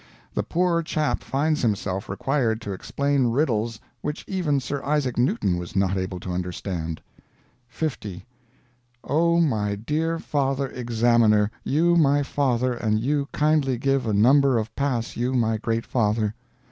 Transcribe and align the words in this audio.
The 0.33 0.41
poor 0.41 0.81
chap 0.81 1.23
finds 1.23 1.61
himself 1.61 2.09
required 2.09 2.59
to 2.61 2.73
explain 2.73 3.27
riddles 3.27 3.79
which 4.01 4.25
even 4.27 4.59
Sir 4.59 4.83
Isaac 4.83 5.15
Newton 5.15 5.57
was 5.59 5.75
not 5.75 5.95
able 5.95 6.19
to 6.21 6.31
understand: 6.31 6.99
"50. 7.67 8.25
Oh 9.03 9.39
my 9.39 9.75
dear 9.75 10.17
father 10.17 10.69
examiner 10.69 11.51
you 11.63 11.95
my 11.97 12.23
father 12.23 12.73
and 12.73 12.99
you 12.99 13.27
kindly 13.31 13.77
give 13.77 14.07
a 14.07 14.11
number 14.13 14.57
of 14.57 14.75
pass 14.75 15.15
you 15.15 15.35
my 15.35 15.57
great 15.57 15.85
father. 15.85 16.33